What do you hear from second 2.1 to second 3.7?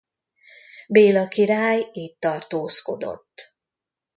tartózkodott.